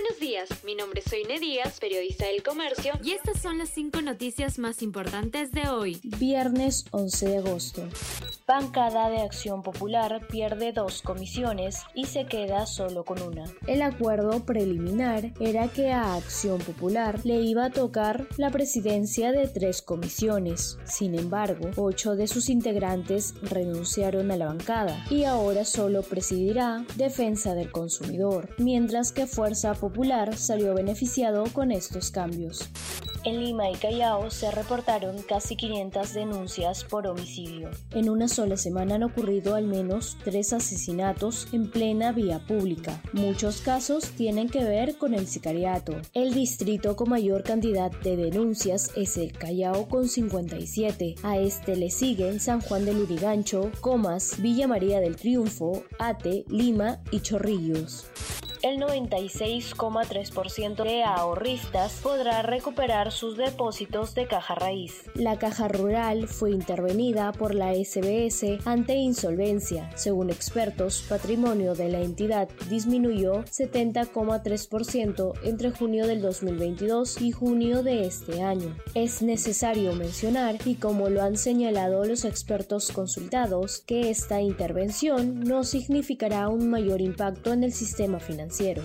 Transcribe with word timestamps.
Buenos 0.00 0.20
días, 0.20 0.48
mi 0.64 0.76
nombre 0.76 1.00
es 1.04 1.10
Soine 1.10 1.40
Díaz, 1.40 1.80
periodista 1.80 2.26
del 2.26 2.44
Comercio, 2.44 2.92
y 3.02 3.14
estas 3.14 3.42
son 3.42 3.58
las 3.58 3.70
cinco 3.70 4.00
noticias 4.00 4.60
más 4.60 4.80
importantes 4.80 5.50
de 5.50 5.68
hoy. 5.68 6.00
Viernes 6.04 6.84
11 6.92 7.28
de 7.28 7.38
agosto. 7.38 7.82
Bancada 8.46 9.10
de 9.10 9.22
Acción 9.22 9.62
Popular 9.62 10.26
pierde 10.28 10.72
dos 10.72 11.02
comisiones 11.02 11.82
y 11.94 12.04
se 12.06 12.26
queda 12.26 12.64
solo 12.66 13.04
con 13.04 13.20
una. 13.20 13.44
El 13.66 13.82
acuerdo 13.82 14.46
preliminar 14.46 15.32
era 15.40 15.66
que 15.66 15.90
a 15.90 16.14
Acción 16.14 16.58
Popular 16.60 17.20
le 17.24 17.40
iba 17.40 17.64
a 17.64 17.70
tocar 17.70 18.28
la 18.36 18.50
presidencia 18.50 19.32
de 19.32 19.48
tres 19.48 19.82
comisiones. 19.82 20.78
Sin 20.84 21.18
embargo, 21.18 21.70
ocho 21.76 22.14
de 22.14 22.28
sus 22.28 22.48
integrantes 22.48 23.34
renunciaron 23.42 24.30
a 24.30 24.36
la 24.36 24.46
bancada 24.46 25.04
y 25.10 25.24
ahora 25.24 25.64
solo 25.64 26.02
presidirá 26.02 26.86
Defensa 26.94 27.54
del 27.54 27.72
Consumidor, 27.72 28.54
mientras 28.58 29.10
que 29.10 29.26
Fuerza 29.26 29.74
Popular 29.74 29.87
salió 30.36 30.74
beneficiado 30.74 31.44
con 31.52 31.72
estos 31.72 32.10
cambios. 32.10 32.70
En 33.24 33.40
Lima 33.44 33.68
y 33.68 33.74
Callao 33.74 34.30
se 34.30 34.50
reportaron 34.50 35.20
casi 35.22 35.56
500 35.56 36.14
denuncias 36.14 36.84
por 36.84 37.06
homicidio. 37.06 37.68
En 37.90 38.08
una 38.08 38.28
sola 38.28 38.56
semana 38.56 38.94
han 38.94 39.02
ocurrido 39.02 39.54
al 39.56 39.66
menos 39.66 40.16
tres 40.24 40.52
asesinatos 40.52 41.48
en 41.52 41.68
plena 41.70 42.12
vía 42.12 42.38
pública. 42.38 43.02
Muchos 43.12 43.60
casos 43.60 44.10
tienen 44.10 44.48
que 44.48 44.64
ver 44.64 44.96
con 44.96 45.14
el 45.14 45.26
sicariato. 45.26 45.96
El 46.14 46.32
distrito 46.32 46.94
con 46.94 47.10
mayor 47.10 47.42
cantidad 47.42 47.90
de 47.90 48.16
denuncias 48.16 48.92
es 48.96 49.16
el 49.16 49.32
Callao 49.32 49.88
con 49.88 50.08
57. 50.08 51.16
A 51.24 51.38
este 51.38 51.76
le 51.76 51.90
siguen 51.90 52.38
San 52.38 52.60
Juan 52.60 52.84
del 52.84 52.98
Urigancho, 52.98 53.72
Comas, 53.80 54.40
Villa 54.40 54.68
María 54.68 55.00
del 55.00 55.16
Triunfo, 55.16 55.82
Ate, 55.98 56.44
Lima 56.48 57.00
y 57.10 57.20
Chorrillos 57.20 58.06
el 58.62 58.78
96,3% 58.78 60.82
de 60.82 61.04
ahorristas 61.04 62.00
podrá 62.02 62.42
recuperar 62.42 63.12
sus 63.12 63.36
depósitos 63.36 64.14
de 64.14 64.26
caja 64.26 64.54
raíz. 64.54 65.04
La 65.14 65.38
caja 65.38 65.68
rural 65.68 66.28
fue 66.28 66.50
intervenida 66.50 67.32
por 67.32 67.54
la 67.54 67.74
SBS 67.74 68.58
ante 68.64 68.94
insolvencia. 68.94 69.90
Según 69.94 70.30
expertos, 70.30 71.04
patrimonio 71.08 71.74
de 71.74 71.88
la 71.88 72.00
entidad 72.00 72.48
disminuyó 72.68 73.44
70,3% 73.44 75.32
entre 75.44 75.70
junio 75.70 76.06
del 76.06 76.22
2022 76.22 77.22
y 77.22 77.32
junio 77.32 77.82
de 77.82 78.06
este 78.06 78.42
año. 78.42 78.76
Es 78.94 79.22
necesario 79.22 79.94
mencionar, 79.94 80.56
y 80.64 80.76
como 80.76 81.08
lo 81.08 81.22
han 81.22 81.36
señalado 81.36 82.04
los 82.04 82.24
expertos 82.24 82.90
consultados, 82.90 83.82
que 83.86 84.10
esta 84.10 84.40
intervención 84.40 85.40
no 85.40 85.64
significará 85.64 86.48
un 86.48 86.70
mayor 86.70 87.00
impacto 87.00 87.52
en 87.52 87.64
el 87.64 87.72
sistema 87.72 88.18
financiero 88.18 88.47
financiero. 88.48 88.82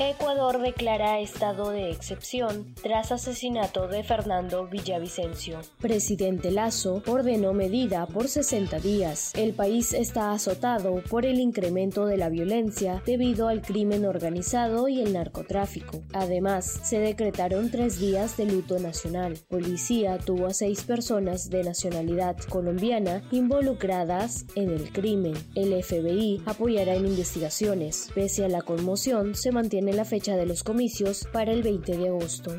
Ecuador 0.00 0.60
declara 0.60 1.20
estado 1.20 1.70
de 1.70 1.88
excepción 1.88 2.74
tras 2.82 3.12
asesinato 3.12 3.86
de 3.86 4.02
Fernando 4.02 4.66
Villavicencio. 4.66 5.60
Presidente 5.80 6.50
Lazo 6.50 7.00
ordenó 7.06 7.52
medida 7.52 8.04
por 8.06 8.26
60 8.26 8.80
días. 8.80 9.30
El 9.36 9.54
país 9.54 9.92
está 9.92 10.32
azotado 10.32 11.00
por 11.08 11.24
el 11.24 11.38
incremento 11.38 12.06
de 12.06 12.16
la 12.16 12.28
violencia 12.28 13.04
debido 13.06 13.46
al 13.46 13.62
crimen 13.62 14.04
organizado 14.04 14.88
y 14.88 15.00
el 15.00 15.12
narcotráfico. 15.12 16.02
Además, 16.12 16.80
se 16.82 16.98
decretaron 16.98 17.70
tres 17.70 18.00
días 18.00 18.36
de 18.36 18.46
luto 18.46 18.80
nacional. 18.80 19.38
Policía 19.48 20.18
tuvo 20.18 20.46
a 20.46 20.54
seis 20.54 20.82
personas 20.82 21.50
de 21.50 21.62
nacionalidad 21.62 22.36
colombiana 22.48 23.22
involucradas 23.30 24.44
en 24.56 24.70
el 24.70 24.90
crimen. 24.90 25.34
El 25.54 25.80
FBI 25.84 26.42
apoyará 26.46 26.96
en 26.96 27.06
investigaciones. 27.06 28.08
Pese 28.12 28.44
a 28.44 28.48
la 28.48 28.62
conmoción, 28.62 29.36
se 29.36 29.52
mantiene 29.84 29.92
la 29.92 30.04
fecha 30.04 30.36
de 30.36 30.46
los 30.46 30.62
comicios 30.62 31.26
para 31.32 31.52
el 31.52 31.62
20 31.62 31.96
de 31.96 32.08
agosto. 32.08 32.52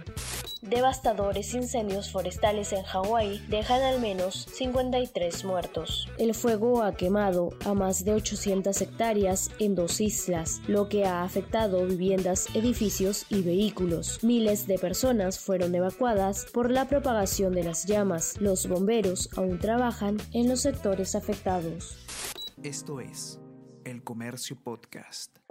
Devastadores 0.62 1.54
incendios 1.54 2.12
forestales 2.12 2.74
en 2.74 2.84
Hawái 2.84 3.40
dejan 3.50 3.82
al 3.84 4.02
menos 4.02 4.48
53 4.52 5.46
muertos. 5.46 6.10
El 6.18 6.34
fuego 6.34 6.82
ha 6.82 6.96
quemado 6.96 7.50
a 7.66 7.76
más 7.76 8.04
de 8.04 8.14
800 8.14 8.82
hectáreas 8.82 9.52
en 9.60 9.76
dos 9.76 10.02
islas, 10.02 10.62
lo 10.68 10.90
que 10.90 11.06
ha 11.06 11.24
afectado 11.24 11.86
viviendas, 11.86 12.48
edificios 12.56 13.26
y 13.30 13.44
vehículos. 13.44 14.24
Miles 14.24 14.66
de 14.66 14.80
personas 14.80 15.40
fueron 15.40 15.76
evacuadas 15.76 16.48
por 16.52 16.72
la 16.72 16.88
propagación 16.88 17.54
de 17.54 17.64
las 17.64 17.86
llamas. 17.86 18.42
Los 18.42 18.68
bomberos 18.68 19.30
aún 19.38 19.60
trabajan 19.60 20.18
en 20.34 20.50
los 20.50 20.62
sectores 20.62 21.14
afectados. 21.16 21.98
Esto 22.64 23.00
es 23.00 23.40
El 23.84 24.04
Comercio 24.04 24.58
Podcast. 24.64 25.45